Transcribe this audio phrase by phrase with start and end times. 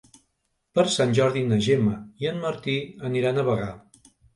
[0.79, 1.95] Per Sant Jordi na Gemma
[2.25, 2.79] i en Martí
[3.13, 3.75] aniran a Bagà.